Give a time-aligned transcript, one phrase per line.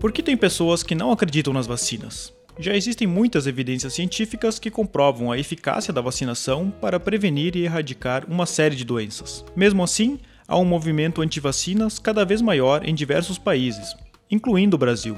[0.00, 2.32] Por que tem pessoas que não acreditam nas vacinas?
[2.56, 8.24] Já existem muitas evidências científicas que comprovam a eficácia da vacinação para prevenir e erradicar
[8.28, 9.44] uma série de doenças.
[9.56, 13.96] Mesmo assim, há um movimento anti-vacinas cada vez maior em diversos países,
[14.30, 15.16] incluindo o Brasil.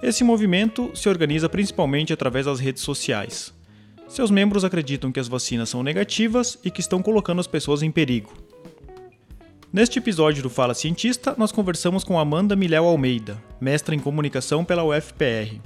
[0.00, 3.52] Esse movimento se organiza principalmente através das redes sociais.
[4.06, 7.90] Seus membros acreditam que as vacinas são negativas e que estão colocando as pessoas em
[7.90, 8.32] perigo.
[9.74, 14.84] Neste episódio do Fala Cientista, nós conversamos com Amanda Miléu Almeida, mestra em comunicação pela
[14.84, 15.60] UFPR.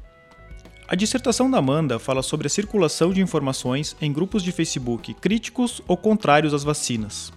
[0.88, 5.82] A dissertação da Amanda fala sobre a circulação de informações em grupos de Facebook críticos
[5.86, 7.30] ou contrários às vacinas.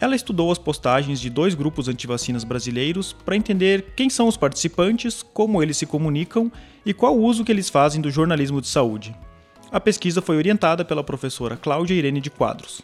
[0.00, 5.22] Ela estudou as postagens de dois grupos antivacinas brasileiros para entender quem são os participantes,
[5.22, 6.50] como eles se comunicam
[6.86, 9.14] e qual o uso que eles fazem do jornalismo de saúde.
[9.70, 12.80] A pesquisa foi orientada pela professora Cláudia Irene de Quadros.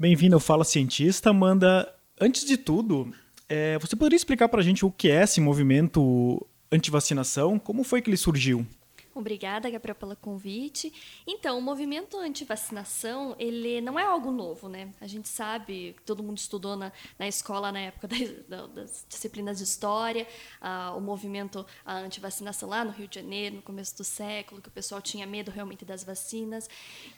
[0.00, 1.92] Bem-vindo ao Fala Cientista, Amanda.
[2.20, 3.12] Antes de tudo,
[3.48, 7.58] é, você poderia explicar para a gente o que é esse movimento anti-vacinação?
[7.58, 8.64] Como foi que ele surgiu?
[9.18, 10.92] Obrigada, Gabriel, pelo convite.
[11.26, 14.92] Então, o movimento anti-vacinação, ele não é algo novo, né?
[15.00, 18.06] A gente sabe, todo mundo estudou na, na escola na época
[18.46, 20.26] das, das disciplinas de história,
[20.62, 24.72] uh, o movimento anti-vacinação lá no Rio de Janeiro, no começo do século, que o
[24.72, 26.68] pessoal tinha medo realmente das vacinas.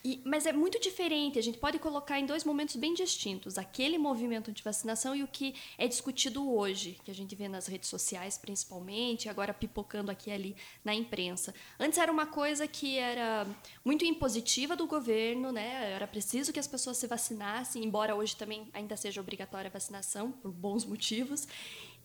[0.03, 3.99] E, mas é muito diferente, a gente pode colocar em dois momentos bem distintos, aquele
[3.99, 8.39] movimento anti-vacinação e o que é discutido hoje, que a gente vê nas redes sociais
[8.39, 11.55] principalmente, agora pipocando aqui e ali na imprensa.
[11.79, 13.47] Antes era uma coisa que era
[13.85, 15.93] muito impositiva do governo, né?
[15.93, 20.33] Era preciso que as pessoas se vacinassem, embora hoje também ainda seja obrigatória a vacinação,
[20.33, 21.47] por bons motivos.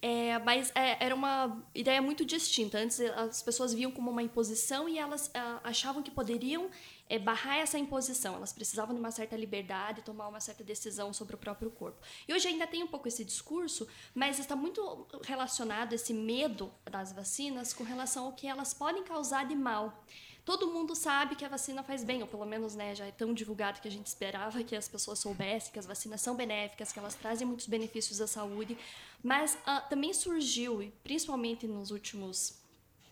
[0.02, 2.78] É, mas é, era uma ideia muito distinta.
[2.78, 6.70] Antes as pessoas viam como uma imposição e elas ah, achavam que poderiam
[7.10, 8.36] é, barrar essa imposição.
[8.36, 12.00] Elas precisavam de uma certa liberdade, tomar uma certa decisão sobre o próprio corpo.
[12.28, 17.12] E hoje ainda tem um pouco esse discurso, mas está muito relacionado esse medo das
[17.12, 20.04] vacinas com relação ao que elas podem causar de mal.
[20.46, 23.34] Todo mundo sabe que a vacina faz bem, ou pelo menos né, já é tão
[23.34, 27.00] divulgado que a gente esperava que as pessoas soubessem que as vacinas são benéficas, que
[27.00, 28.78] elas trazem muitos benefícios à saúde.
[29.24, 32.62] Mas uh, também surgiu, principalmente nos últimos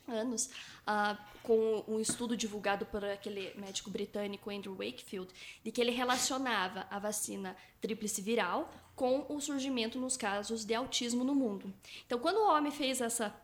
[0.07, 0.51] anos,
[0.87, 5.27] uh, com um estudo divulgado por aquele médico britânico Andrew Wakefield,
[5.63, 11.23] de que ele relacionava a vacina tríplice viral com o surgimento nos casos de autismo
[11.23, 11.73] no mundo.
[12.05, 13.35] Então, quando o homem fez essa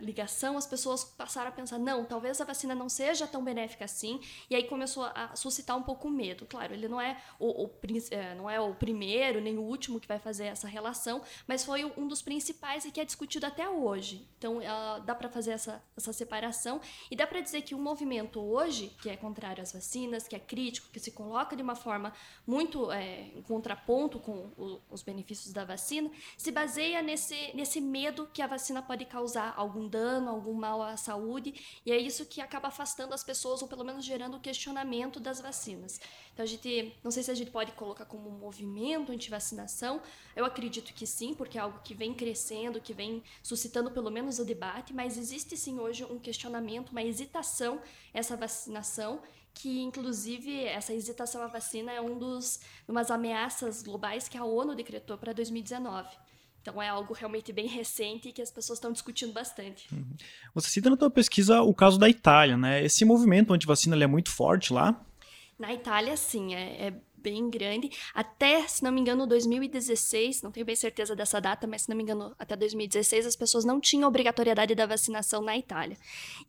[0.00, 4.20] ligação, as pessoas passaram a pensar, não, talvez a vacina não seja tão benéfica assim,
[4.50, 6.46] e aí começou a suscitar um pouco o medo.
[6.46, 7.70] Claro, ele não é o, o
[8.10, 11.84] é, não é o primeiro nem o último que vai fazer essa relação, mas foi
[11.96, 14.28] um dos principais e que é discutido até hoje.
[14.38, 16.80] Então, uh, dá para fazer essa, essa separação
[17.10, 20.38] e dá para dizer que o movimento hoje, que é contrário às vacinas, que é
[20.38, 22.12] crítico, que se coloca de uma forma
[22.46, 28.28] muito é, em contraponto com o, os benefícios da vacina, se baseia nesse, nesse medo
[28.32, 32.40] que a vacina pode causar algum dano, algum mal à saúde, e é isso que
[32.40, 36.00] acaba afastando as pessoas, ou pelo menos gerando questionamento das vacinas.
[36.32, 40.02] Então a gente, não sei se a gente pode colocar como um movimento anti-vacinação,
[40.34, 44.38] eu acredito que sim, porque é algo que vem crescendo, que vem suscitando pelo menos
[44.38, 47.80] o debate, mas existe sim hoje um questionamento, uma hesitação
[48.12, 49.20] essa vacinação,
[49.54, 54.74] que inclusive essa hesitação à vacina é um dos umas ameaças globais que a ONU
[54.74, 56.25] decretou para 2019.
[56.68, 59.86] Então é algo realmente bem recente que as pessoas estão discutindo bastante.
[59.92, 60.16] Uhum.
[60.52, 62.84] Você cita na sua pesquisa o caso da Itália, né?
[62.84, 65.00] Esse movimento anti-vacina é muito forte lá?
[65.56, 67.90] Na Itália, sim, é, é, bem grande.
[68.12, 71.96] Até, se não me engano, 2016, não tenho bem certeza dessa data, mas se não
[71.96, 75.96] me engano, até 2016 as pessoas não tinham obrigatoriedade da vacinação na Itália.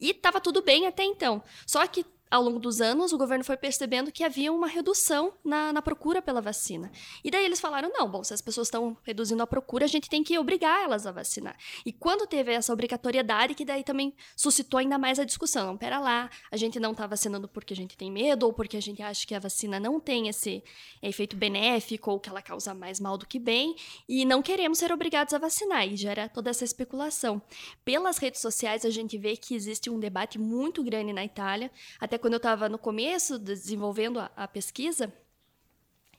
[0.02, 1.44] E estava tudo bem até então.
[1.66, 5.72] Só que ao longo dos anos, o governo foi percebendo que havia uma redução na,
[5.72, 6.92] na, procura pela vacina.
[7.24, 10.10] E daí eles falaram: não, bom, se as pessoas estão reduzindo a procura, a gente
[10.10, 11.58] tem que obrigar elas a vacinar.
[11.86, 16.00] E quando teve essa obrigatoriedade, que daí também suscitou ainda mais a discussão: não, pera
[16.00, 19.02] lá, a gente não está vacinando porque a gente tem medo, ou porque a gente
[19.02, 20.64] acha que a vacina não tem esse
[21.02, 23.76] efeito benéfico, ou que ela causa mais mal do que bem,
[24.08, 25.88] e não queremos ser obrigados a vacinar.
[25.88, 27.42] E gera toda essa especulação.
[27.86, 32.17] Pelas redes sociais, a gente vê que existe um debate muito grande na Itália, até
[32.18, 35.14] quando eu estava no começo, desenvolvendo a, a, pesquisa,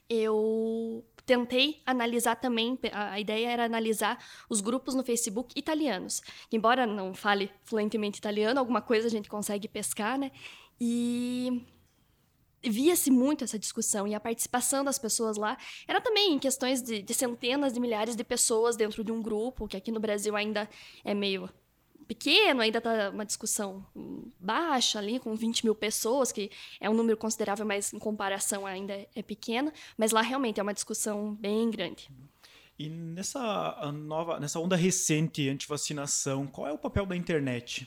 [0.08, 4.18] eu tentei analisar também, a ideia era analisar
[4.48, 6.22] os grupos no Facebook italianos.
[6.50, 10.32] Embora não fale fluentemente italiano, alguma coisa a gente consegue pescar, né?
[10.80, 11.66] E
[12.62, 15.56] via-se muito essa discussão e a participação das pessoas lá
[15.86, 19.68] era também em questões de, de, centenas de milhares de pessoas dentro de um grupo,
[19.68, 20.68] que aqui no Brasil ainda
[21.04, 21.48] é meio
[22.08, 23.84] pequeno, ainda está uma discussão
[24.40, 26.50] baixa ali, com 20 mil pessoas, que
[26.80, 29.70] é um número considerável, mas em comparação ainda é pequeno.
[29.96, 32.10] Mas lá realmente é uma discussão bem grande.
[32.78, 37.86] E nessa nova, nessa onda recente anti-vacinação, qual é o papel da internet?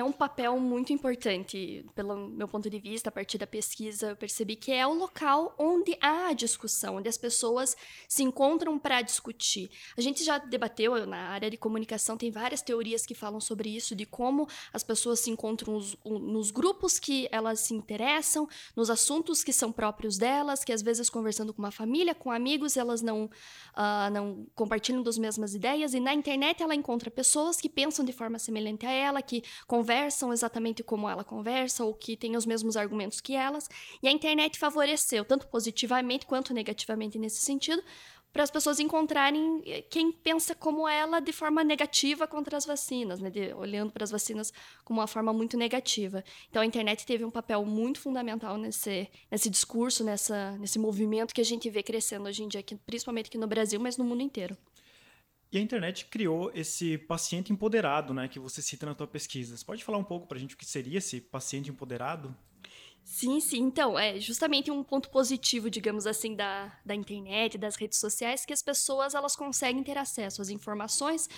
[0.00, 4.16] É um papel muito importante, pelo meu ponto de vista, a partir da pesquisa, eu
[4.16, 7.76] percebi que é o local onde há discussão, onde as pessoas
[8.06, 9.70] se encontram para discutir.
[9.96, 13.94] A gente já debateu na área de comunicação, tem várias teorias que falam sobre isso,
[13.94, 19.42] de como as pessoas se encontram nos, nos grupos que elas se interessam, nos assuntos
[19.42, 23.24] que são próprios delas, que às vezes conversando com uma família, com amigos, elas não,
[23.24, 28.12] uh, não compartilham das mesmas ideias, e na internet ela encontra pessoas que pensam de
[28.12, 32.44] forma semelhante a ela, que conversam conversam exatamente como ela conversa ou que têm os
[32.44, 33.68] mesmos argumentos que elas.
[34.02, 37.80] E a internet favoreceu, tanto positivamente quanto negativamente nesse sentido,
[38.32, 43.20] para as pessoas encontrarem eh, quem pensa como ela de forma negativa contra as vacinas,
[43.20, 43.30] né?
[43.30, 44.52] De, olhando para as vacinas
[44.84, 46.22] como uma forma muito negativa.
[46.50, 51.40] Então a internet teve um papel muito fundamental nesse, nesse discurso, nessa, nesse movimento que
[51.40, 54.22] a gente vê crescendo hoje em dia, aqui, principalmente aqui no Brasil, mas no mundo
[54.22, 54.56] inteiro.
[55.52, 59.56] E a internet criou esse paciente empoderado, né, que você cita na tua pesquisa.
[59.56, 62.34] Você pode falar um pouco para a gente o que seria esse paciente empoderado?
[63.06, 63.62] Sim, sim.
[63.62, 68.52] Então, é justamente um ponto positivo, digamos assim, da, da internet, das redes sociais, que
[68.52, 71.28] as pessoas elas conseguem ter acesso às informações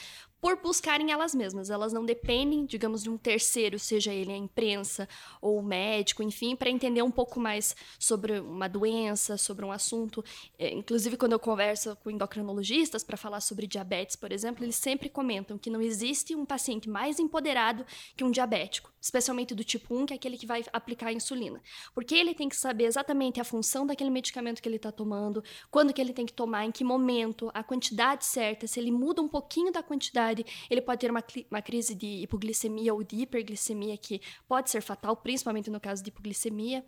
[0.41, 1.71] por buscarem elas mesmas.
[1.71, 5.09] Elas não dependem, digamos, de um terceiro, seja ele a imprensa
[5.41, 10.25] ou o médico, enfim, para entender um pouco mais sobre uma doença, sobre um assunto.
[10.59, 15.09] É, inclusive, quando eu converso com endocrinologistas para falar sobre diabetes, por exemplo, eles sempre
[15.09, 17.85] comentam que não existe um paciente mais empoderado
[18.17, 21.61] que um diabético, especialmente do tipo 1, que é aquele que vai aplicar a insulina.
[21.95, 25.93] Porque ele tem que saber exatamente a função daquele medicamento que ele está tomando, quando
[25.93, 29.29] que ele tem que tomar, em que momento, a quantidade certa, se ele muda um
[29.29, 30.28] pouquinho da quantidade
[30.71, 35.17] ele pode ter uma, uma crise de hipoglicemia ou de hiperglicemia, que pode ser fatal,
[35.17, 36.85] principalmente no caso de hipoglicemia.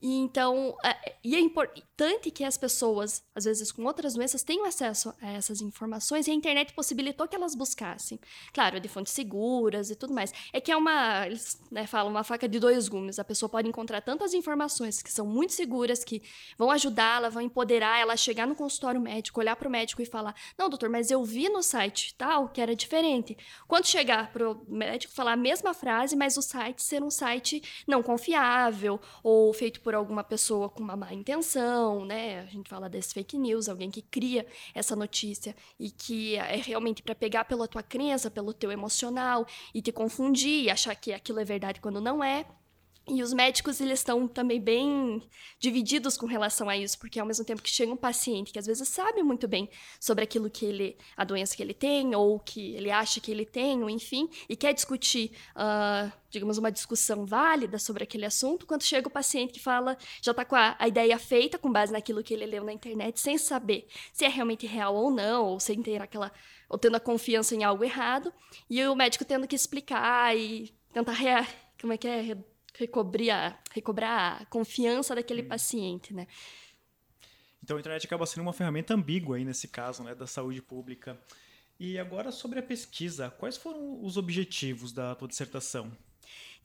[0.00, 4.66] E então, é, e é importante que as pessoas, às vezes com outras doenças, tenham
[4.66, 8.20] acesso a essas informações e a internet possibilitou que elas buscassem.
[8.52, 10.32] Claro, de fontes seguras e tudo mais.
[10.52, 13.18] É que é uma, eles né, falam, uma faca de dois gumes.
[13.18, 16.22] A pessoa pode encontrar tantas informações que são muito seguras, que
[16.58, 20.06] vão ajudá-la, vão empoderar ela a chegar no consultório médico, olhar para o médico e
[20.06, 23.36] falar: Não, doutor, mas eu vi no site tal que era diferente.
[23.66, 27.62] Quando chegar para o médico falar a mesma frase, mas o site ser um site
[27.86, 32.40] não confiável ou feito por alguma pessoa com uma má intenção, né?
[32.40, 34.44] A gente fala desse fake news, alguém que cria
[34.74, 39.80] essa notícia e que é realmente para pegar pela tua crença, pelo teu emocional e
[39.80, 42.44] te confundir e achar que aquilo é verdade quando não é.
[43.08, 45.22] E os médicos, eles estão também bem
[45.60, 48.66] divididos com relação a isso, porque ao mesmo tempo que chega um paciente que às
[48.66, 49.70] vezes sabe muito bem
[50.00, 53.46] sobre aquilo que ele, a doença que ele tem, ou que ele acha que ele
[53.46, 58.82] tem, ou enfim, e quer discutir, uh, digamos, uma discussão válida sobre aquele assunto, quando
[58.82, 62.24] chega o paciente que fala, já está com a, a, ideia feita, com base naquilo
[62.24, 65.80] que ele leu na internet, sem saber se é realmente real ou não, ou sem
[65.80, 66.32] ter aquela,
[66.68, 68.32] ou tendo a confiança em algo errado,
[68.68, 71.46] e o médico tendo que explicar e tentar, rea,
[71.80, 72.36] como é que é,
[72.78, 75.48] recobrar, recobrar a confiança daquele hum.
[75.48, 76.26] paciente, né?
[77.62, 81.20] Então a internet acaba sendo uma ferramenta ambígua aí nesse caso, né, da saúde pública.
[81.78, 85.90] E agora sobre a pesquisa, quais foram os objetivos da tua dissertação?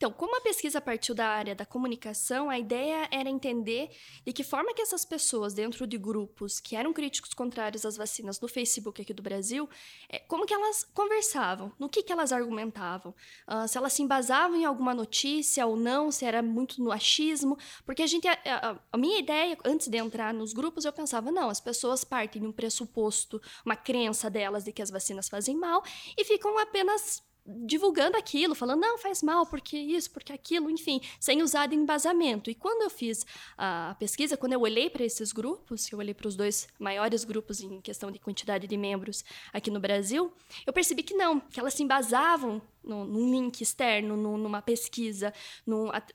[0.01, 3.91] Então, como a pesquisa partiu da área da comunicação, a ideia era entender
[4.25, 8.41] de que forma que essas pessoas dentro de grupos que eram críticos contrários às vacinas
[8.41, 9.69] no Facebook aqui do Brasil,
[10.09, 13.13] é, como que elas conversavam, no que, que elas argumentavam,
[13.47, 17.55] uh, se elas se embasavam em alguma notícia ou não, se era muito no achismo,
[17.85, 21.31] porque a gente, a, a, a minha ideia, antes de entrar nos grupos, eu pensava,
[21.31, 25.55] não, as pessoas partem de um pressuposto, uma crença delas de que as vacinas fazem
[25.55, 25.83] mal
[26.17, 31.41] e ficam apenas divulgando aquilo, falando, não, faz mal, porque isso, porque aquilo, enfim, sem
[31.41, 32.49] usar de embasamento.
[32.49, 33.25] E quando eu fiz
[33.57, 37.61] a pesquisa, quando eu olhei para esses grupos, eu olhei para os dois maiores grupos
[37.61, 40.31] em questão de quantidade de membros aqui no Brasil,
[40.65, 45.33] eu percebi que não, que elas se embasavam no, num link externo, no, numa pesquisa,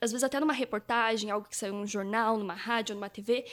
[0.00, 3.44] às vezes até numa reportagem, algo que saiu num jornal, numa rádio, numa TV,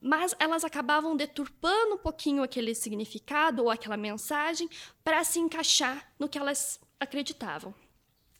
[0.00, 4.68] mas elas acabavam deturpando um pouquinho aquele significado ou aquela mensagem
[5.04, 7.74] para se encaixar no que elas acreditavam.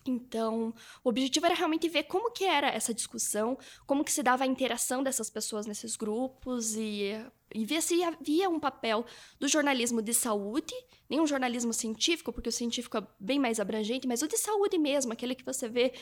[0.07, 0.75] Então,
[1.05, 4.47] o objetivo era realmente ver como que era essa discussão, como que se dava a
[4.47, 7.13] interação dessas pessoas nesses grupos e
[7.55, 9.05] e ver se havia um papel
[9.39, 10.75] do jornalismo de saúde,
[11.09, 14.79] nem um jornalismo científico, porque o científico é bem mais abrangente, mas o de saúde
[14.79, 15.93] mesmo, aquele que você vê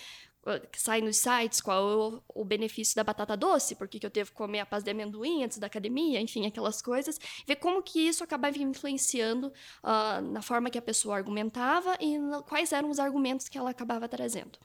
[0.72, 4.10] que sai nos sites, qual é o, o benefício da batata doce, por que eu
[4.10, 8.00] devo comer a paz de amendoim antes da academia, enfim, aquelas coisas, ver como que
[8.08, 13.48] isso acabava influenciando uh, na forma que a pessoa argumentava e quais eram os argumentos
[13.48, 14.58] que ela acabava trazendo.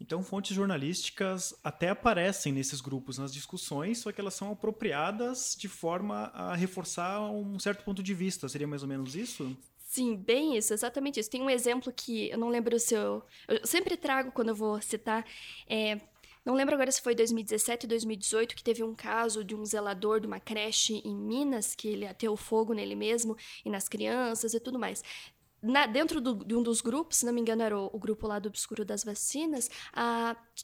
[0.00, 5.68] Então, fontes jornalísticas até aparecem nesses grupos nas discussões, só que elas são apropriadas de
[5.68, 8.48] forma a reforçar um certo ponto de vista.
[8.48, 9.54] Seria mais ou menos isso?
[9.76, 11.28] Sim, bem isso, exatamente isso.
[11.28, 13.22] Tem um exemplo que eu não lembro se eu.
[13.46, 15.26] Eu sempre trago quando eu vou citar.
[15.68, 16.00] É,
[16.44, 20.20] não lembro agora se foi 2017 ou 2018 que teve um caso de um zelador
[20.20, 24.60] de uma creche em Minas, que ele ateu fogo nele mesmo e nas crianças e
[24.60, 25.02] tudo mais
[25.62, 28.26] na, dentro do, de um dos grupos, se não me engano era o, o grupo
[28.26, 29.70] lá do Obscuro das Vacinas,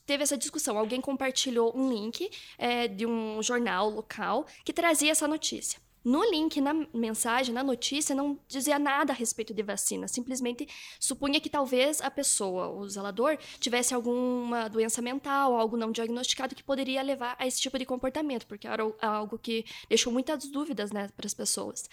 [0.04, 0.78] teve essa discussão.
[0.78, 5.80] Alguém compartilhou um link é, de um jornal local que trazia essa notícia.
[6.06, 10.06] No link, na mensagem, na notícia, não dizia nada a respeito de vacina.
[10.06, 10.68] Simplesmente
[11.00, 16.62] supunha que talvez a pessoa, o zelador, tivesse alguma doença mental, algo não diagnosticado que
[16.62, 21.10] poderia levar a esse tipo de comportamento, porque era algo que deixou muitas dúvidas né,
[21.16, 21.90] para as pessoas.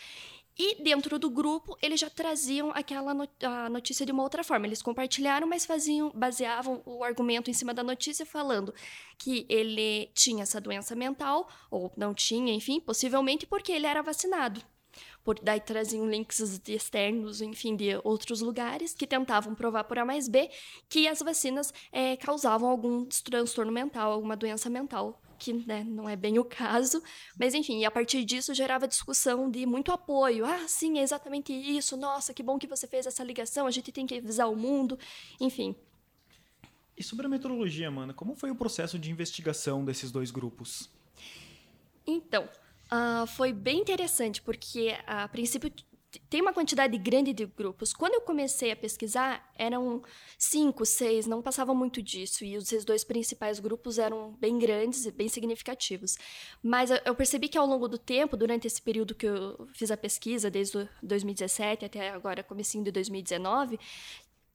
[0.57, 3.13] E dentro do grupo, eles já traziam aquela
[3.69, 4.67] notícia de uma outra forma.
[4.67, 8.73] Eles compartilharam, mas faziam, baseavam o argumento em cima da notícia, falando
[9.17, 14.61] que ele tinha essa doença mental, ou não tinha, enfim, possivelmente porque ele era vacinado.
[15.23, 20.27] Por, daí traziam links externos, enfim, de outros lugares que tentavam provar por A mais
[20.27, 20.51] B
[20.87, 26.15] que as vacinas é, causavam algum transtorno mental, alguma doença mental que né, não é
[26.15, 27.03] bem o caso,
[27.37, 30.45] mas enfim, e a partir disso gerava discussão de muito apoio.
[30.45, 31.97] Ah, sim, é exatamente isso.
[31.97, 33.67] Nossa, que bom que você fez essa ligação.
[33.67, 34.97] A gente tem que avisar o mundo,
[35.41, 35.75] enfim.
[36.97, 40.89] E sobre a metodologia, Mana, como foi o processo de investigação desses dois grupos?
[42.07, 45.69] Então, uh, foi bem interessante, porque a princípio
[46.29, 47.93] tem uma quantidade grande de grupos.
[47.93, 50.01] Quando eu comecei a pesquisar, eram
[50.37, 52.43] cinco, seis, não passava muito disso.
[52.43, 56.17] E os dois principais grupos eram bem grandes e bem significativos.
[56.61, 59.97] Mas eu percebi que ao longo do tempo, durante esse período que eu fiz a
[59.97, 63.79] pesquisa, desde 2017 até agora, comecinho de 2019,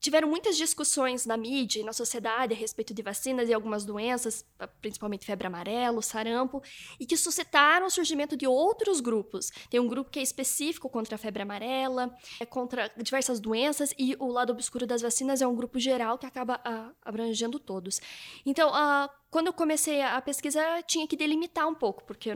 [0.01, 4.45] tiveram muitas discussões na mídia e na sociedade a respeito de vacinas e algumas doenças,
[4.81, 6.63] principalmente febre amarela, sarampo,
[6.99, 9.51] e que suscitaram o surgimento de outros grupos.
[9.71, 14.17] Tem um grupo que é específico contra a febre amarela, é contra diversas doenças, e
[14.19, 18.01] o lado obscuro das vacinas é um grupo geral que acaba a, abrangendo todos.
[18.47, 22.31] Então, a, quando eu comecei a pesquisar, tinha que delimitar um pouco, porque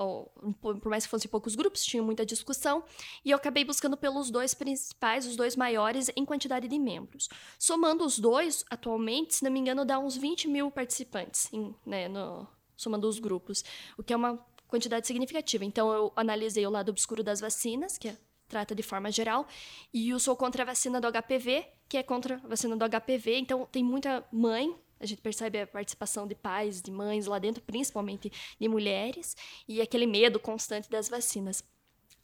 [0.00, 0.30] eram
[0.60, 2.82] por mais que fossem poucos grupos, tinha muita discussão,
[3.24, 7.28] e eu acabei buscando pelos dois principais, os dois maiores, em quantidade de membros.
[7.58, 12.08] Somando os dois, atualmente, se não me engano, dá uns 20 mil participantes, em, né,
[12.08, 13.64] no, somando os grupos,
[13.98, 15.64] o que é uma quantidade significativa.
[15.64, 18.16] Então, eu analisei o lado obscuro das vacinas, que é,
[18.48, 19.46] trata de forma geral,
[19.92, 23.38] e eu sou contra a vacina do HPV, que é contra a vacina do HPV,
[23.38, 27.62] então tem muita mãe a gente percebe a participação de pais, de mães lá dentro,
[27.62, 28.30] principalmente
[28.60, 29.34] de mulheres,
[29.66, 31.64] e aquele medo constante das vacinas.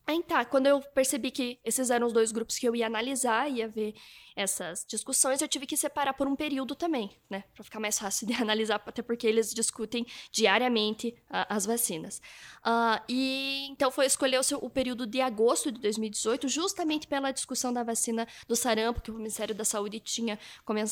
[0.07, 3.51] Aí tá, quando eu percebi que esses eram os dois grupos que eu ia analisar,
[3.51, 3.95] ia ver
[4.37, 7.43] essas discussões, eu tive que separar por um período também, né?
[7.55, 12.21] Para ficar mais fácil de analisar, até porque eles discutem diariamente uh, as vacinas.
[12.59, 17.73] Uh, e então foi escolher o, o, período de agosto de 2018, justamente pela discussão
[17.73, 20.39] da vacina do sarampo, que o Ministério da Saúde tinha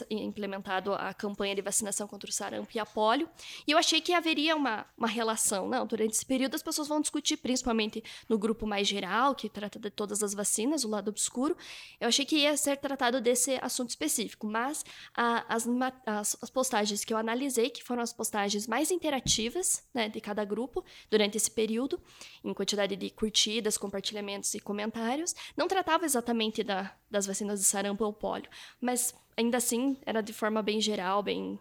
[0.08, 3.28] implementado a campanha de vacinação contra o sarampo e a polio.
[3.66, 5.68] E eu achei que haveria uma, uma relação.
[5.68, 9.78] Não, durante esse período as pessoas vão discutir, principalmente no grupo mais geral, que trata
[9.78, 11.54] de todas as vacinas, o lado obscuro.
[12.00, 15.66] Eu achei que ia ser tratado desse desse assunto específico, mas a, as,
[16.06, 20.44] as, as, postagens que eu analisei, que foram as postagens mais interativas né, de cada
[20.44, 22.00] grupo durante esse período,
[22.44, 28.04] em quantidade de curtidas, compartilhamentos e comentários, não tratava exatamente da, das vacinas de sarampo
[28.04, 28.48] ou polio,
[28.80, 31.58] mas ainda assim era de forma bem geral, bem,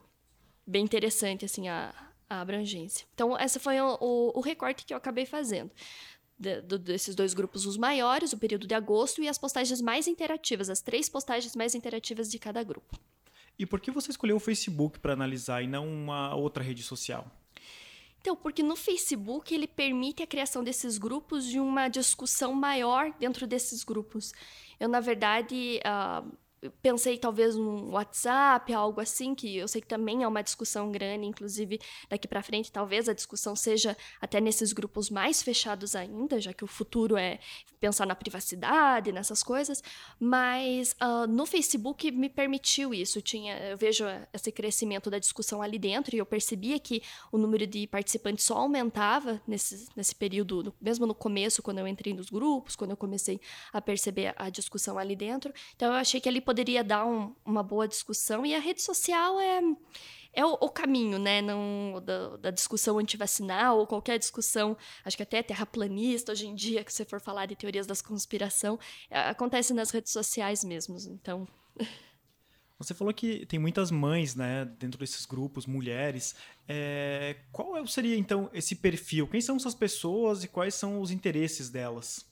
[0.65, 1.91] bem interessante assim a,
[2.29, 3.07] a abrangência.
[3.15, 5.71] Então, esse foi o, o, o recorte que eu acabei fazendo
[6.37, 10.07] de, de, desses dois grupos os maiores, o período de agosto, e as postagens mais
[10.07, 12.97] interativas, as três postagens mais interativas de cada grupo.
[13.57, 17.31] E por que você escolheu o Facebook para analisar e não uma outra rede social?
[18.19, 23.45] Então, porque no Facebook ele permite a criação desses grupos e uma discussão maior dentro
[23.45, 24.31] desses grupos.
[24.79, 26.31] Eu, na verdade, uh,
[26.81, 31.25] pensei talvez no WhatsApp, algo assim, que eu sei que também é uma discussão grande,
[31.25, 31.79] inclusive
[32.09, 36.63] daqui para frente talvez a discussão seja até nesses grupos mais fechados ainda, já que
[36.63, 37.39] o futuro é
[37.79, 39.83] pensar na privacidade, nessas coisas,
[40.19, 43.21] mas uh, no Facebook me permitiu isso.
[43.21, 47.01] Tinha, eu vejo esse crescimento da discussão ali dentro e eu percebia que
[47.31, 51.87] o número de participantes só aumentava nesse, nesse período, no, mesmo no começo, quando eu
[51.87, 53.39] entrei nos grupos, quando eu comecei
[53.71, 55.53] a perceber a discussão ali dentro.
[55.75, 58.45] Então eu achei que ali poderia dar um, uma boa discussão.
[58.45, 59.59] E a rede social é,
[60.31, 61.41] é o, o caminho, né?
[61.41, 66.83] Não, da, da, discussão antivacinal ou qualquer discussão, acho que até terraplanista hoje em dia,
[66.83, 68.77] que você for falar de teorias da conspiração,
[69.09, 70.95] é, acontece nas redes sociais mesmo.
[71.09, 71.47] Então.
[72.79, 76.35] Você falou que tem muitas mães, né, dentro desses grupos, mulheres.
[76.67, 79.25] É, qual é, seria então esse perfil?
[79.25, 82.25] Quem são essas pessoas e quais são os interesses delas?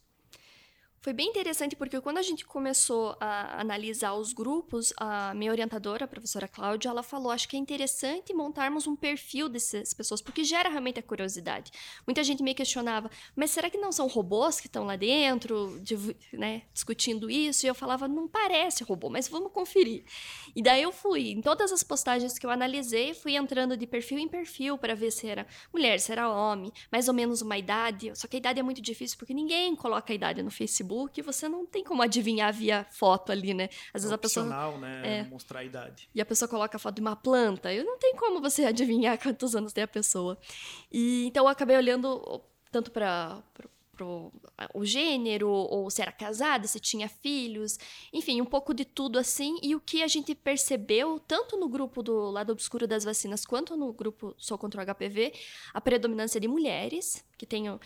[1.04, 6.06] Foi bem interessante porque quando a gente começou a analisar os grupos, a minha orientadora,
[6.06, 10.44] a professora Cláudia, ela falou: acho que é interessante montarmos um perfil dessas pessoas, porque
[10.44, 11.72] gera realmente a curiosidade.
[12.06, 15.98] Muita gente me questionava, mas será que não são robôs que estão lá dentro, de,
[16.34, 17.66] né, discutindo isso?
[17.66, 20.04] E eu falava: não parece robô, mas vamos conferir.
[20.56, 24.20] E daí eu fui, em todas as postagens que eu analisei, fui entrando de perfil
[24.20, 28.12] em perfil para ver se era mulher, se era homem, mais ou menos uma idade.
[28.14, 31.22] Só que a idade é muito difícil porque ninguém coloca a idade no Facebook Facebook,
[31.22, 33.70] você não tem como adivinhar via foto ali, né?
[33.94, 34.46] Às vezes é a pessoa.
[34.78, 35.20] né?
[35.20, 36.10] É, mostrar a idade.
[36.14, 37.72] E a pessoa coloca a foto de uma planta.
[37.74, 40.38] E não tem como você adivinhar quantos anos tem a pessoa.
[40.92, 43.42] E então eu acabei olhando tanto para
[44.74, 47.78] o gênero, ou se era casada, se tinha filhos,
[48.12, 49.58] enfim, um pouco de tudo assim.
[49.62, 53.76] E o que a gente percebeu, tanto no grupo do lado obscuro das vacinas, quanto
[53.78, 55.34] no grupo Sou contra o HPV,
[55.74, 57.80] a predominância de mulheres, que tenham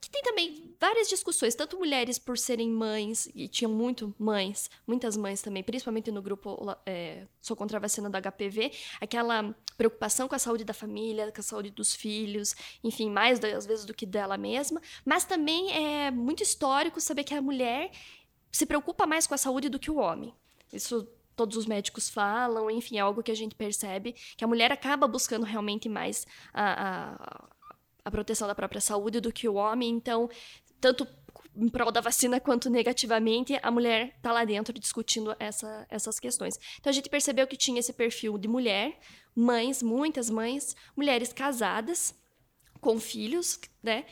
[0.00, 5.16] que tem também várias discussões, tanto mulheres por serem mães, e tinham muito mães, muitas
[5.16, 10.34] mães também, principalmente no grupo é, Sou contra a vacina do HPV, aquela preocupação com
[10.34, 14.06] a saúde da família, com a saúde dos filhos, enfim, mais às vezes do que
[14.06, 17.90] dela mesma, mas também é muito histórico saber que a mulher
[18.50, 20.34] se preocupa mais com a saúde do que o homem.
[20.72, 24.70] Isso todos os médicos falam, enfim, é algo que a gente percebe, que a mulher
[24.70, 27.48] acaba buscando realmente mais a, a
[28.04, 29.90] a proteção da própria saúde do que o homem.
[29.90, 30.28] Então,
[30.80, 31.06] tanto
[31.56, 36.58] em prol da vacina quanto negativamente, a mulher está lá dentro discutindo essa, essas questões.
[36.78, 38.98] Então a gente percebeu que tinha esse perfil de mulher,
[39.34, 42.14] mães, muitas mães, mulheres casadas
[42.80, 44.06] com filhos, né?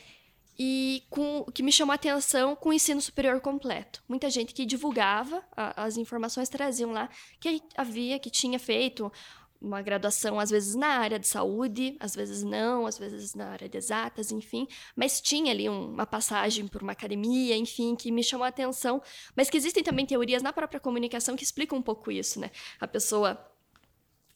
[0.61, 4.03] E com, o que me chamou a atenção com o ensino superior completo.
[4.09, 9.11] Muita gente que divulgava a, as informações traziam lá que havia, que tinha feito
[9.61, 13.69] uma graduação, às vezes na área de saúde, às vezes não, às vezes na área
[13.69, 18.45] de exatas, enfim, mas tinha ali uma passagem por uma academia, enfim, que me chamou
[18.45, 19.03] a atenção,
[19.37, 22.51] mas que existem também teorias na própria comunicação que explicam um pouco isso, né?
[22.81, 23.39] A pessoa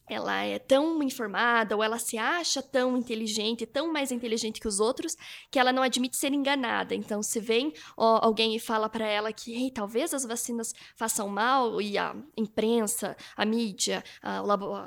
[0.07, 4.79] ela é tão informada ou ela se acha tão inteligente, tão mais inteligente que os
[4.79, 5.15] outros,
[5.49, 6.93] que ela não admite ser enganada.
[6.93, 11.27] Então, se vem ó, alguém e fala para ela que Ei, talvez as vacinas façam
[11.27, 14.41] mal e a imprensa, a mídia, a,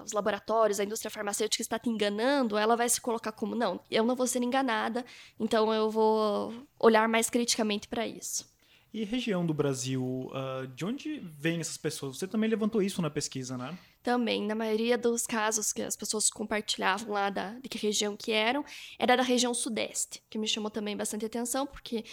[0.04, 4.04] os laboratórios, a indústria farmacêutica está te enganando, ela vai se colocar como não, eu
[4.04, 5.04] não vou ser enganada,
[5.38, 8.55] então eu vou olhar mais criticamente para isso.
[8.96, 12.16] E região do Brasil, uh, de onde vêm essas pessoas?
[12.16, 13.76] Você também levantou isso na pesquisa, né?
[14.02, 18.32] Também, na maioria dos casos que as pessoas compartilhavam lá da, de que região que
[18.32, 18.64] eram,
[18.98, 22.06] era da região sudeste, que me chamou também bastante atenção, porque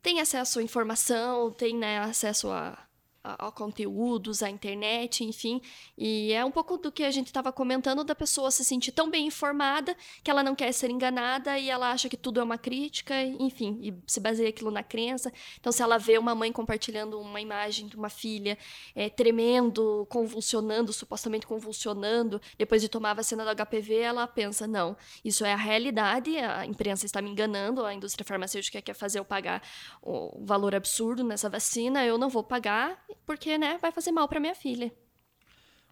[0.00, 2.82] tem acesso à informação, tem né, acesso a
[3.24, 5.60] a, conteúdos, à internet, enfim.
[5.96, 9.10] E é um pouco do que a gente estava comentando da pessoa se sentir tão
[9.10, 12.58] bem informada que ela não quer ser enganada e ela acha que tudo é uma
[12.58, 15.32] crítica, enfim, e se baseia aquilo na crença.
[15.60, 18.58] Então, se ela vê uma mãe compartilhando uma imagem de uma filha
[18.94, 24.96] é, tremendo, convulsionando, supostamente convulsionando, depois de tomar a vacina do HPV, ela pensa: não,
[25.24, 29.24] isso é a realidade, a imprensa está me enganando, a indústria farmacêutica quer fazer eu
[29.24, 29.62] pagar
[30.02, 34.40] o valor absurdo nessa vacina, eu não vou pagar porque né, vai fazer mal para
[34.40, 34.92] minha filha.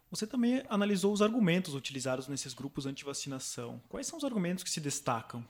[0.09, 3.81] Você também analisou os argumentos utilizados nesses grupos anti-vacinação.
[3.87, 5.45] Quais são os argumentos que se destacam?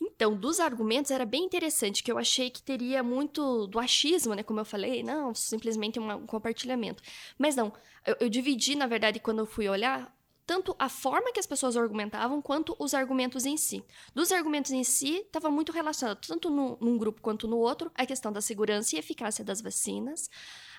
[0.00, 4.42] Então, dos argumentos era bem interessante, que eu achei que teria muito do achismo, né?
[4.42, 7.02] Como eu falei, não, simplesmente um compartilhamento.
[7.36, 7.72] Mas não,
[8.06, 10.12] eu, eu dividi, na verdade, quando eu fui olhar,
[10.48, 13.84] tanto a forma que as pessoas argumentavam quanto os argumentos em si.
[14.14, 18.06] Dos argumentos em si, estava muito relacionado, tanto no, num grupo quanto no outro, a
[18.06, 20.30] questão da segurança e eficácia das vacinas,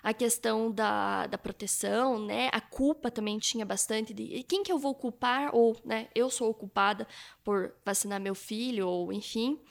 [0.01, 2.49] a questão da, da proteção, né?
[2.51, 6.51] A culpa também tinha bastante de quem que eu vou culpar, ou né, eu sou
[6.51, 7.07] culpada
[7.43, 9.61] por vacinar meu filho, ou enfim.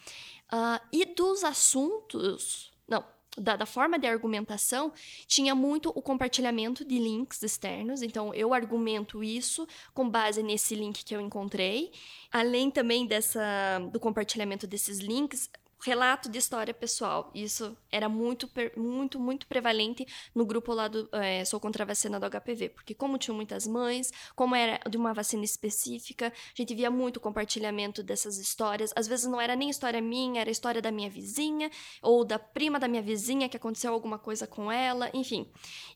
[0.53, 2.73] Uh, e dos assuntos.
[2.87, 3.05] Não,
[3.41, 4.93] da, da, forma de argumentação,
[5.27, 8.03] tinha muito o compartilhamento de links externos.
[8.03, 11.93] Então, eu argumento isso com base nesse link que eu encontrei.
[12.31, 17.31] Além também dessa do compartilhamento desses links, relato de história pessoal.
[17.35, 22.19] Isso era muito, muito, muito prevalente no grupo lá do é, Sou Contra a Vacina
[22.19, 26.75] do HPV, porque como tinham muitas mães, como era de uma vacina específica, a gente
[26.75, 28.93] via muito compartilhamento dessas histórias.
[28.97, 31.71] Às vezes não era nem história minha, era história da minha vizinha
[32.03, 35.51] ou da prima da minha vizinha que aconteceu alguma coisa com ela, enfim.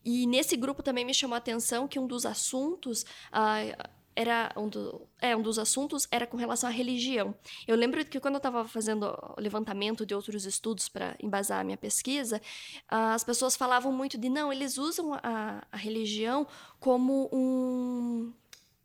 [0.05, 4.69] E nesse grupo também me chamou a atenção que um dos assuntos ah, era um,
[4.69, 7.35] do, é, um dos assuntos era com relação à religião.
[7.67, 11.77] Eu lembro que quando eu estava fazendo levantamento de outros estudos para embasar a minha
[11.77, 12.41] pesquisa,
[12.89, 16.47] as pessoas falavam muito de não, eles usam a, a religião
[16.79, 18.33] como um,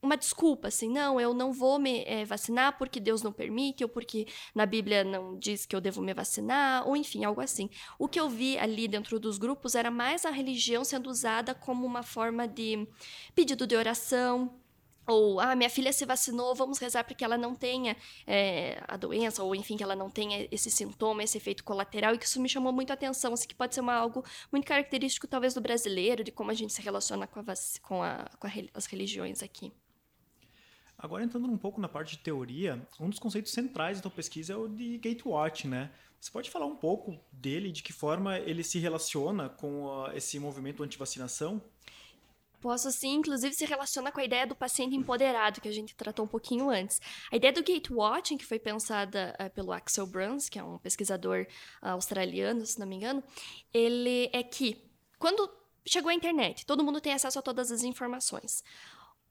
[0.02, 3.90] uma desculpa, assim, não, eu não vou me é, vacinar porque Deus não permite, ou
[3.90, 7.70] porque na Bíblia não diz que eu devo me vacinar, ou enfim, algo assim.
[7.98, 11.86] O que eu vi ali dentro dos grupos era mais a religião sendo usada como
[11.86, 12.88] uma forma de
[13.36, 14.54] pedido de oração,
[15.08, 17.96] ou ah, minha filha se vacinou, vamos rezar para que ela não tenha
[18.28, 22.18] é, a doença, ou enfim, que ela não tenha esse sintoma, esse efeito colateral, e
[22.18, 25.26] que isso me chamou muito a atenção, assim, que pode ser uma, algo muito característico,
[25.26, 27.44] talvez, do brasileiro, de como a gente se relaciona com, a,
[27.82, 29.72] com, a, com a, as religiões aqui.
[30.98, 34.54] Agora, entrando um pouco na parte de teoria, um dos conceitos centrais da tua pesquisa
[34.54, 35.92] é o de gatewatch, né?
[36.20, 40.40] Você pode falar um pouco dele, de que forma ele se relaciona com uh, esse
[40.40, 41.62] movimento anti-vacinação?
[42.68, 46.26] Posso sim, inclusive se relaciona com a ideia do paciente empoderado, que a gente tratou
[46.26, 47.00] um pouquinho antes.
[47.32, 51.48] A ideia do gatewatching, que foi pensada uh, pelo Axel Bruns, que é um pesquisador
[51.82, 53.24] uh, australiano, se não me engano,
[53.74, 54.84] ele é que
[55.18, 55.50] quando
[55.86, 58.62] chegou a internet, todo mundo tem acesso a todas as informações.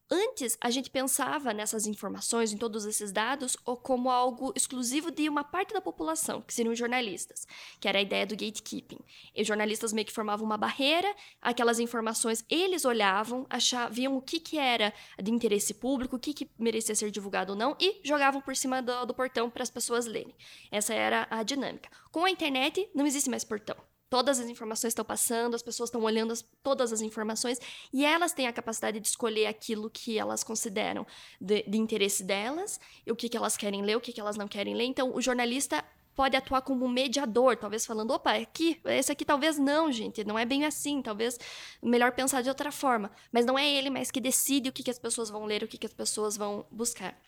[0.09, 5.43] Antes, a gente pensava nessas informações, em todos esses dados, como algo exclusivo de uma
[5.43, 7.45] parte da população, que seriam jornalistas,
[7.81, 9.01] que era a ideia do gatekeeping.
[9.35, 14.23] E os jornalistas meio que formavam uma barreira, aquelas informações eles olhavam, achavam, viam o
[14.23, 18.01] que, que era de interesse público, o que, que merecia ser divulgado ou não, e
[18.05, 20.37] jogavam por cima do, do portão para as pessoas lerem.
[20.71, 21.91] Essa era a dinâmica.
[22.13, 23.77] Com a internet, não existe mais portão.
[24.09, 27.59] Todas as informações estão passando, as pessoas estão olhando as, todas as informações
[27.93, 31.05] e elas têm a capacidade de escolher aquilo que elas consideram
[31.41, 34.47] de, de interesse delas, o que, que elas querem ler, o que, que elas não
[34.47, 34.85] querem ler.
[34.85, 35.85] Então, o jornalista
[36.17, 40.47] pode atuar como mediador, talvez falando, opa, aqui, esse aqui talvez não, gente, não é
[40.47, 41.39] bem assim, talvez
[41.83, 43.11] melhor pensar de outra forma.
[43.31, 45.69] Mas não é ele mais que decide o que, que as pessoas vão ler, o
[45.69, 47.21] que, que as pessoas vão buscar.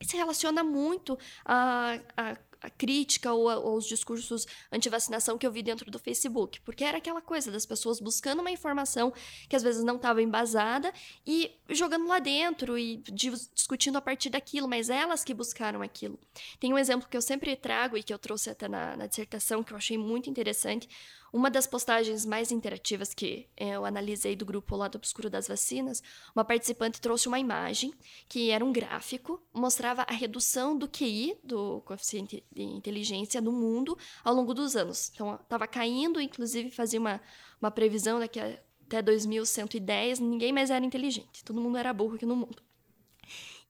[0.00, 2.36] Se relaciona muito a, a
[2.66, 6.84] a crítica ou, a, ou os discursos anti-vacinação que eu vi dentro do Facebook, porque
[6.84, 9.12] era aquela coisa das pessoas buscando uma informação
[9.48, 10.92] que às vezes não estava embasada
[11.24, 16.18] e jogando lá dentro e discutindo a partir daquilo, mas elas que buscaram aquilo.
[16.58, 19.62] Tem um exemplo que eu sempre trago e que eu trouxe até na, na dissertação
[19.62, 20.88] que eu achei muito interessante.
[21.32, 26.02] Uma das postagens mais interativas que eu analisei do grupo Lado Obscuro das Vacinas,
[26.34, 27.92] uma participante trouxe uma imagem
[28.28, 33.98] que era um gráfico, mostrava a redução do QI, do coeficiente de inteligência, no mundo
[34.24, 35.10] ao longo dos anos.
[35.14, 37.20] Então, estava caindo, inclusive fazia uma,
[37.60, 42.24] uma previsão daqui a, até 2110, ninguém mais era inteligente, todo mundo era burro aqui
[42.24, 42.62] no mundo.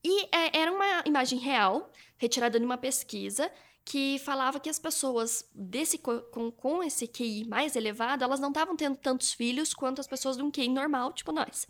[0.05, 3.51] E é, era uma imagem real, retirada de uma pesquisa,
[3.87, 8.77] que falava que as pessoas desse com, com esse QI mais elevado, elas não estavam
[8.77, 11.68] tendo tantos filhos quanto as pessoas de um QI normal, tipo nós.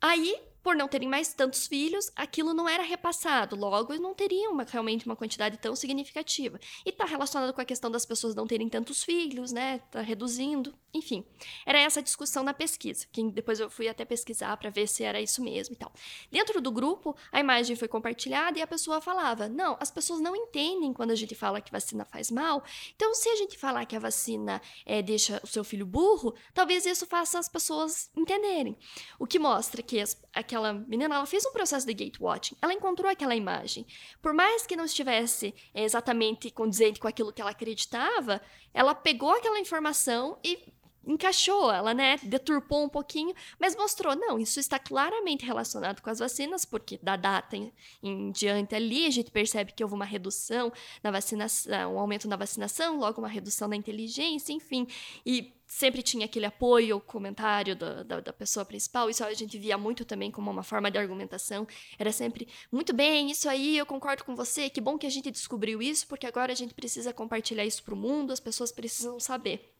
[0.00, 4.64] Aí por não terem mais tantos filhos, aquilo não era repassado, logo não teriam uma,
[4.64, 6.58] realmente uma quantidade tão significativa.
[6.86, 9.82] E está relacionado com a questão das pessoas não terem tantos filhos, né?
[9.84, 11.22] Está reduzindo, enfim.
[11.66, 15.20] Era essa discussão na pesquisa, que depois eu fui até pesquisar para ver se era
[15.20, 15.92] isso mesmo e tal.
[16.32, 20.34] Dentro do grupo, a imagem foi compartilhada e a pessoa falava: não, as pessoas não
[20.34, 22.64] entendem quando a gente fala que vacina faz mal,
[22.96, 26.86] então se a gente falar que a vacina é, deixa o seu filho burro, talvez
[26.86, 28.78] isso faça as pessoas entenderem.
[29.18, 32.56] O que mostra que as, aquela menina, ela fez um processo de gatewatching.
[32.60, 33.86] Ela encontrou aquela imagem.
[34.20, 38.40] Por mais que não estivesse exatamente condizente com aquilo que ela acreditava,
[38.72, 40.72] ela pegou aquela informação e
[41.06, 46.18] encaixou, ela, né, deturpou um pouquinho, mas mostrou, não, isso está claramente relacionado com as
[46.18, 50.72] vacinas, porque da data em, em, diante ali a gente percebe que houve uma redução
[51.02, 54.86] na vacinação, um aumento na vacinação, logo uma redução na inteligência, enfim,
[55.24, 59.76] e sempre tinha aquele apoio, comentário da, da, da, pessoa principal, isso a gente via
[59.78, 61.66] muito também como uma forma de argumentação,
[61.98, 65.30] era sempre, muito bem, isso aí, eu concordo com você, que bom que a gente
[65.30, 69.18] descobriu isso, porque agora a gente precisa compartilhar isso para o mundo, as pessoas precisam
[69.18, 69.74] saber.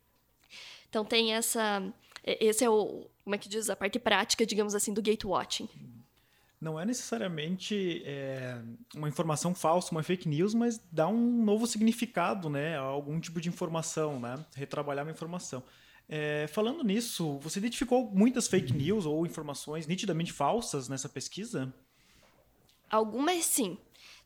[0.94, 1.82] Então tem essa.
[2.24, 3.04] Esse é o.
[3.24, 3.68] Como é que diz?
[3.68, 5.68] A parte prática, digamos assim, do gatewatching.
[6.60, 8.62] não é necessariamente é,
[8.94, 13.40] uma informação falsa, uma fake news, mas dá um novo significado né, a algum tipo
[13.40, 14.36] de informação, né?
[14.54, 15.64] retrabalhar uma informação.
[16.08, 21.74] É, falando nisso, você identificou muitas fake news ou informações nitidamente falsas nessa pesquisa?
[22.88, 23.76] Algumas sim.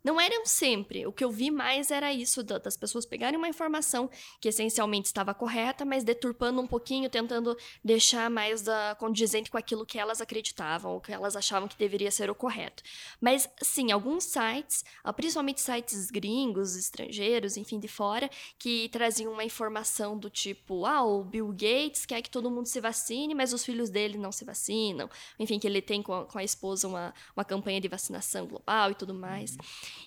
[0.02, 1.06] Não eram sempre.
[1.06, 4.08] O que eu vi mais era isso, das pessoas pegarem uma informação
[4.40, 9.84] que essencialmente estava correta, mas deturpando um pouquinho, tentando deixar mais uh, condizente com aquilo
[9.84, 12.82] que elas acreditavam, ou que elas achavam que deveria ser o correto.
[13.20, 19.44] Mas, sim, alguns sites, uh, principalmente sites gringos, estrangeiros, enfim, de fora, que traziam uma
[19.44, 23.64] informação do tipo: ah, o Bill Gates quer que todo mundo se vacine, mas os
[23.64, 25.10] filhos dele não se vacinam.
[25.38, 28.92] Enfim, que ele tem com a, com a esposa uma, uma campanha de vacinação global
[28.92, 29.56] e tudo mais.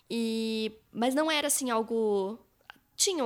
[0.10, 2.40] E, mas não era assim algo
[3.02, 3.24] tinha,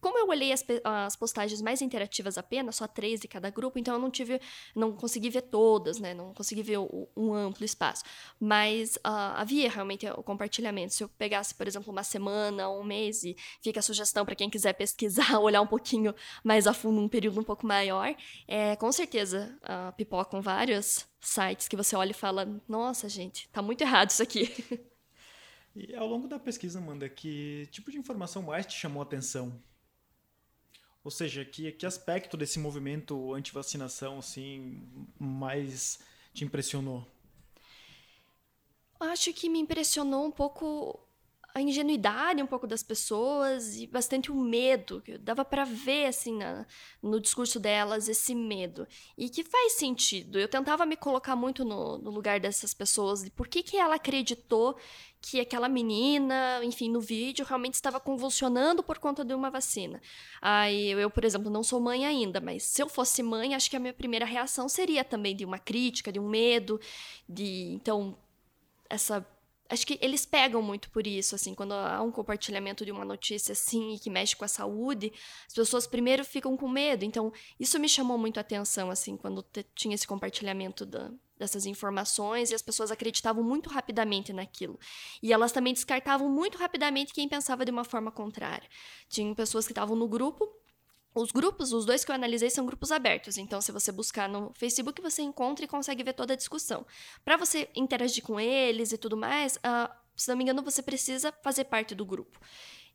[0.00, 3.94] como eu olhei as, as, postagens mais interativas apenas, só três de cada grupo, então
[3.94, 4.40] eu não tive,
[4.74, 6.12] não consegui ver todas, né?
[6.12, 8.02] Não consegui ver o, um amplo espaço.
[8.40, 10.94] Mas uh, havia realmente o compartilhamento.
[10.94, 14.50] Se eu pegasse, por exemplo, uma semana, um mês, e fica a sugestão para quem
[14.50, 16.12] quiser pesquisar, olhar um pouquinho
[16.42, 18.14] mais a fundo, um período um pouco maior,
[18.48, 23.62] é, com certeza uh, pipocam vários sites que você olha e fala: nossa, gente, tá
[23.62, 24.52] muito errado isso aqui.
[25.74, 29.58] E ao longo da pesquisa, Amanda, que tipo de informação mais te chamou a atenção?
[31.02, 34.82] Ou seja, que, que aspecto desse movimento anti-vacinação assim,
[35.18, 35.98] mais
[36.32, 37.06] te impressionou?
[39.00, 41.00] Acho que me impressionou um pouco
[41.54, 45.02] a ingenuidade um pouco das pessoas e bastante o medo.
[45.20, 46.66] Dava para ver, assim, na,
[47.02, 48.86] no discurso delas, esse medo.
[49.16, 50.38] E que faz sentido.
[50.38, 53.96] Eu tentava me colocar muito no, no lugar dessas pessoas, de por que, que ela
[53.96, 54.76] acreditou
[55.20, 60.00] que aquela menina, enfim, no vídeo, realmente estava convulsionando por conta de uma vacina.
[60.40, 63.76] Aí eu, por exemplo, não sou mãe ainda, mas se eu fosse mãe, acho que
[63.76, 66.80] a minha primeira reação seria também de uma crítica, de um medo,
[67.28, 67.72] de.
[67.72, 68.18] Então,
[68.90, 69.26] essa
[69.72, 73.52] acho que eles pegam muito por isso, assim, quando há um compartilhamento de uma notícia
[73.52, 75.12] assim que mexe com a saúde,
[75.46, 77.04] as pessoas primeiro ficam com medo.
[77.04, 82.50] Então, isso me chamou muito a atenção, assim, quando tinha esse compartilhamento da, dessas informações
[82.50, 84.78] e as pessoas acreditavam muito rapidamente naquilo.
[85.22, 88.68] E elas também descartavam muito rapidamente quem pensava de uma forma contrária.
[89.08, 90.61] Tinham pessoas que estavam no grupo
[91.14, 94.52] os grupos, os dois que eu analisei são grupos abertos, então se você buscar no
[94.54, 96.86] Facebook, você encontra e consegue ver toda a discussão.
[97.24, 101.32] Para você interagir com eles e tudo mais, uh, se não me engano, você precisa
[101.42, 102.40] fazer parte do grupo.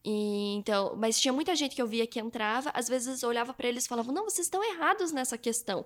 [0.04, 3.68] E, então, mas tinha muita gente que eu via que entrava, às vezes olhava para
[3.68, 5.86] eles e falava: "Não, vocês estão errados nessa questão".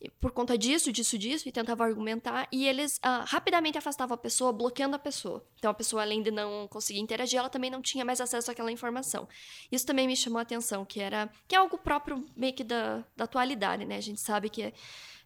[0.00, 4.18] E, por conta disso, disso, disso, e tentava argumentar, e eles uh, rapidamente afastavam a
[4.18, 5.44] pessoa, bloqueando a pessoa.
[5.58, 8.70] Então a pessoa além de não conseguir interagir, ela também não tinha mais acesso àquela
[8.70, 9.26] informação.
[9.72, 13.04] Isso também me chamou a atenção, que era que é algo próprio meio que da,
[13.16, 13.96] da atualidade, né?
[13.96, 14.72] A gente sabe que é,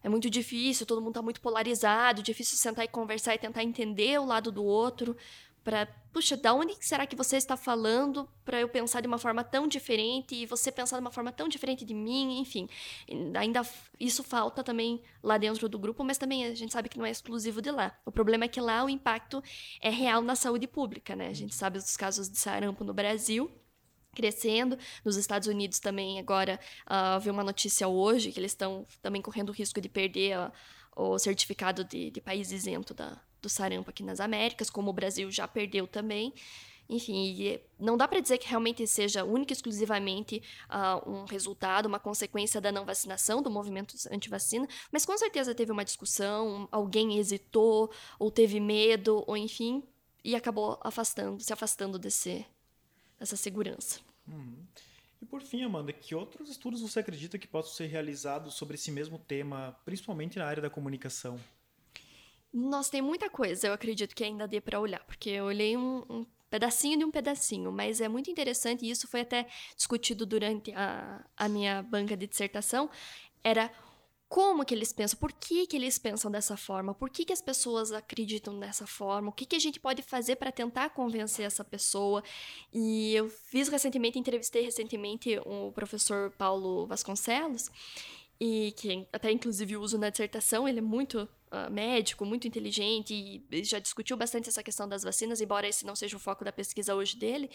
[0.03, 4.19] é muito difícil, todo mundo está muito polarizado, difícil sentar e conversar e tentar entender
[4.19, 5.15] o lado do outro
[5.63, 9.43] para, puxa, da onde será que você está falando para eu pensar de uma forma
[9.43, 12.67] tão diferente e você pensar de uma forma tão diferente de mim, enfim.
[13.35, 13.61] Ainda
[13.99, 17.11] isso falta também lá dentro do grupo, mas também a gente sabe que não é
[17.11, 17.95] exclusivo de lá.
[18.05, 19.43] O problema é que lá o impacto
[19.79, 21.27] é real na saúde pública, né?
[21.27, 23.51] A gente sabe dos casos de sarampo no Brasil,
[24.15, 24.77] crescendo.
[25.05, 29.49] Nos Estados Unidos também agora uh, vi uma notícia hoje que eles estão também correndo
[29.49, 30.51] o risco de perder uh,
[30.95, 35.29] o certificado de, de país isento da, do sarampo aqui nas Américas, como o Brasil
[35.31, 36.33] já perdeu também.
[36.91, 41.99] Enfim, não dá para dizer que realmente seja única e exclusivamente uh, um resultado, uma
[41.99, 47.89] consequência da não vacinação, do movimento anti-vacina, mas com certeza teve uma discussão, alguém hesitou,
[48.19, 49.81] ou teve medo, ou enfim,
[50.21, 52.45] e acabou afastando, se afastando desse,
[53.17, 54.01] dessa segurança.
[54.27, 54.57] Uhum.
[55.21, 58.91] E por fim, Amanda, que outros estudos você acredita que possam ser realizados sobre esse
[58.91, 61.39] mesmo tema, principalmente na área da comunicação?
[62.53, 66.03] Nossa, tem muita coisa, eu acredito que ainda dê para olhar, porque eu olhei um,
[66.09, 70.73] um, pedacinho de um pedacinho, mas é muito interessante, e isso foi até discutido durante
[70.73, 72.89] a, a minha banca de dissertação,
[73.41, 73.71] era
[74.31, 77.41] como que eles pensam, por que, que eles pensam dessa forma, por que, que as
[77.41, 81.65] pessoas acreditam dessa forma, o que, que a gente pode fazer para tentar convencer essa
[81.65, 82.23] pessoa.
[82.73, 87.69] E eu fiz recentemente, entrevistei recentemente o professor Paulo Vasconcelos,
[88.39, 93.63] e que até inclusive uso na dissertação, ele é muito uh, médico, muito inteligente e
[93.63, 96.95] já discutiu bastante essa questão das vacinas, embora esse não seja o foco da pesquisa
[96.95, 97.49] hoje dele.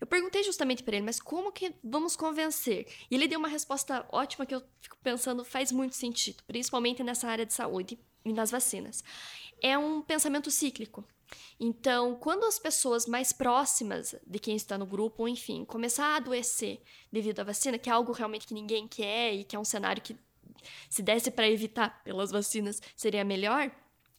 [0.00, 2.86] Eu perguntei justamente para ele, mas como que vamos convencer?
[3.10, 7.28] E ele deu uma resposta ótima que eu fico pensando faz muito sentido, principalmente nessa
[7.28, 9.02] área de saúde e nas vacinas.
[9.60, 11.04] É um pensamento cíclico.
[11.58, 16.82] Então, quando as pessoas mais próximas de quem está no grupo, enfim, começar a adoecer
[17.10, 20.02] devido à vacina, que é algo realmente que ninguém quer e que é um cenário
[20.02, 20.16] que,
[20.88, 23.70] se desse para evitar pelas vacinas, seria melhor,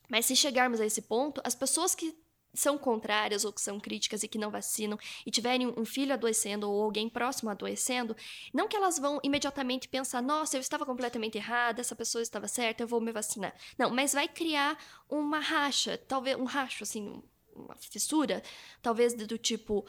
[0.10, 2.16] Mas se chegarmos a esse ponto, as pessoas que
[2.54, 6.70] são contrárias ou que são críticas e que não vacinam e tiverem um filho adoecendo
[6.70, 8.16] ou alguém próximo adoecendo,
[8.54, 12.84] não que elas vão imediatamente pensar, nossa, eu estava completamente errada, essa pessoa estava certa,
[12.84, 13.56] eu vou me vacinar.
[13.78, 14.78] Não, mas vai criar
[15.10, 17.24] uma racha, talvez um racho, assim,
[17.56, 18.44] uma fissura,
[18.82, 19.86] talvez do tipo,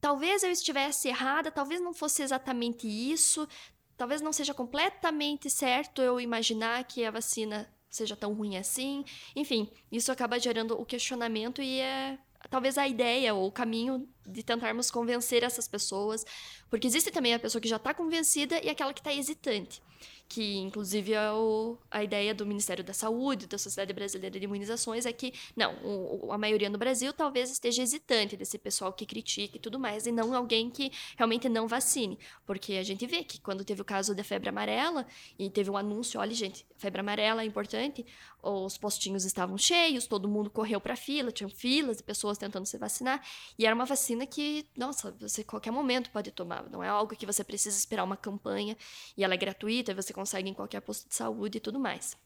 [0.00, 3.48] talvez eu estivesse errada, talvez não fosse exatamente isso,
[3.96, 9.04] talvez não seja completamente certo eu imaginar que a vacina seja tão ruim assim.
[9.36, 12.18] Enfim, isso acaba gerando o questionamento e é
[12.50, 16.24] talvez a ideia ou o caminho de tentarmos convencer essas pessoas,
[16.70, 19.82] porque existe também a pessoa que já está convencida e aquela que está hesitante
[20.28, 25.06] que inclusive é o, a ideia do Ministério da Saúde, da Sociedade Brasileira de Imunizações,
[25.06, 29.56] é que, não, o, a maioria no Brasil talvez esteja hesitante desse pessoal que critica
[29.56, 32.18] e tudo mais, e não alguém que realmente não vacine.
[32.46, 35.06] Porque a gente vê que quando teve o caso da febre amarela,
[35.38, 38.04] e teve um anúncio, olha, gente, febre amarela é importante,
[38.42, 42.76] os postinhos estavam cheios, todo mundo correu para fila, tinham filas de pessoas tentando se
[42.76, 43.24] vacinar,
[43.58, 47.26] e era uma vacina que, nossa, você qualquer momento pode tomar, não é algo que
[47.26, 48.76] você precisa esperar uma campanha,
[49.16, 52.16] e ela é gratuita, e você consegue em qualquer posto de saúde e tudo mais.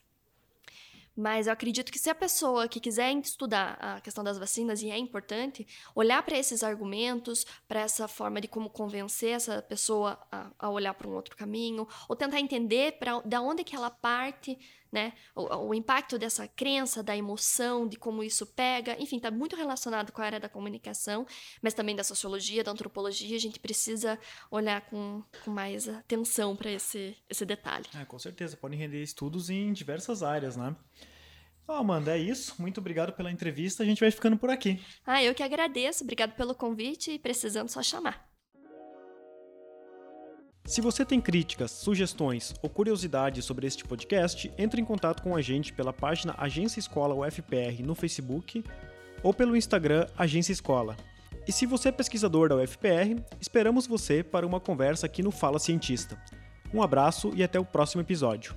[1.16, 4.88] Mas eu acredito que se a pessoa que quiser estudar a questão das vacinas, e
[4.88, 10.52] é importante, olhar para esses argumentos, para essa forma de como convencer essa pessoa a,
[10.56, 14.56] a olhar para um outro caminho, ou tentar entender para da onde que ela parte,
[14.90, 15.12] né?
[15.34, 20.12] O, o, impacto dessa crença, da emoção, de como isso pega, enfim, está muito relacionado
[20.12, 21.26] com a área da comunicação,
[21.62, 23.36] mas também da sociologia, da antropologia.
[23.36, 24.18] A gente precisa
[24.50, 27.86] olhar com, com mais atenção para esse, esse detalhe.
[27.94, 30.74] É, com certeza, podem render estudos em diversas áreas, né?
[31.66, 32.54] Oh, Amanda, é isso.
[32.58, 33.82] Muito obrigado pela entrevista.
[33.82, 34.82] A gente vai ficando por aqui.
[35.04, 36.02] Ah, eu que agradeço.
[36.02, 38.26] Obrigado pelo convite e precisando só chamar.
[40.68, 45.40] Se você tem críticas, sugestões ou curiosidades sobre este podcast, entre em contato com a
[45.40, 48.62] gente pela página Agência Escola UFPR no Facebook
[49.22, 50.94] ou pelo Instagram Agência Escola.
[51.46, 55.58] E se você é pesquisador da UFPR, esperamos você para uma conversa aqui no Fala
[55.58, 56.22] Cientista.
[56.72, 58.54] Um abraço e até o próximo episódio.